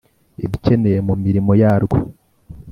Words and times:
ibikenewe 0.45 0.99
mu 1.07 1.15
mirimo 1.23 1.51
yarwo 1.61 1.97